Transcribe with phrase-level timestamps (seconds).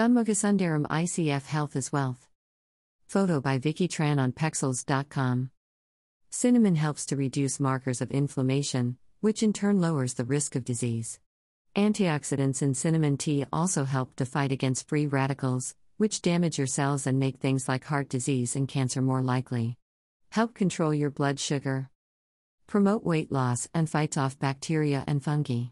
[0.00, 2.26] Shanmugasundaram ICF Health is Wealth.
[3.06, 5.50] Photo by Vicky Tran on Pexels.com.
[6.30, 11.20] Cinnamon helps to reduce markers of inflammation, which in turn lowers the risk of disease.
[11.76, 17.06] Antioxidants in cinnamon tea also help to fight against free radicals, which damage your cells
[17.06, 19.76] and make things like heart disease and cancer more likely.
[20.30, 21.90] Help control your blood sugar.
[22.66, 25.64] Promote weight loss and fights off bacteria and fungi.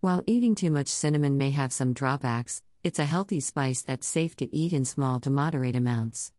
[0.00, 4.36] While eating too much cinnamon may have some drawbacks, it's a healthy spice that's safe
[4.36, 6.30] to eat in small to moderate amounts.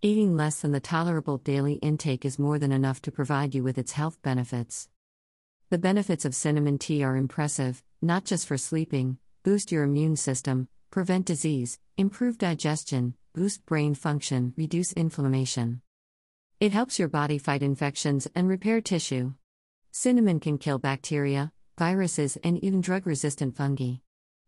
[0.00, 3.76] Eating less than the tolerable daily intake is more than enough to provide you with
[3.76, 4.88] its health benefits.
[5.68, 10.68] The benefits of cinnamon tea are impressive, not just for sleeping, boost your immune system,
[10.90, 15.82] prevent disease, improve digestion, boost brain function, reduce inflammation.
[16.60, 19.34] It helps your body fight infections and repair tissue.
[19.90, 23.96] Cinnamon can kill bacteria, viruses, and even drug resistant fungi.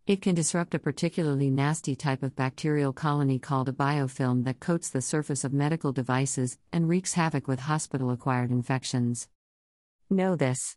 [0.05, 4.91] It can disrupt a particularly nasty type of bacterial colony called a biofilm that coats
[4.91, 9.29] the surface of medical devices and wreaks havoc with hospital acquired infections.
[10.11, 10.77] Know this.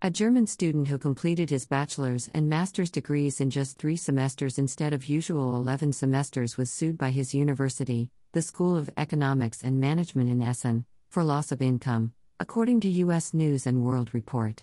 [0.00, 4.94] A German student who completed his bachelor's and master's degrees in just three semesters instead
[4.94, 10.30] of usual 11 semesters was sued by his university, the School of Economics and Management
[10.30, 13.34] in Essen, for loss of income, according to U.S.
[13.34, 14.62] News and World Report.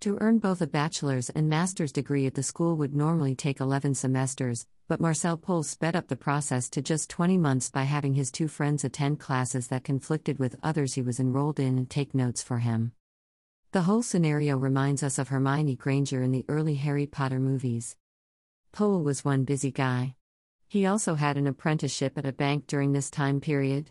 [0.00, 3.94] To earn both a bachelor's and master's degree at the school would normally take 11
[3.94, 8.30] semesters, but Marcel Pohl sped up the process to just 20 months by having his
[8.30, 12.42] two friends attend classes that conflicted with others he was enrolled in and take notes
[12.42, 12.92] for him.
[13.72, 17.96] The whole scenario reminds us of Hermione Granger in the early Harry Potter movies.
[18.72, 20.14] Pohl was one busy guy.
[20.68, 23.90] He also had an apprenticeship at a bank during this time period.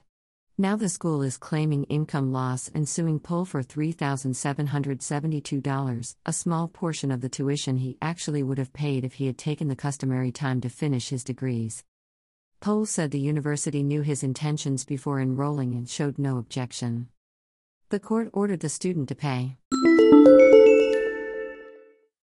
[0.57, 7.11] Now the school is claiming income loss and suing Pohl for $3,772, a small portion
[7.11, 10.61] of the tuition he actually would have paid if he had taken the customary time
[10.61, 11.83] to finish his degrees.
[12.61, 17.09] Pohl said the university knew his intentions before enrolling and showed no objection.
[17.89, 19.57] The court ordered the student to pay.